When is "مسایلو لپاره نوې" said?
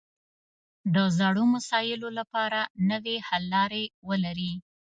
1.55-3.15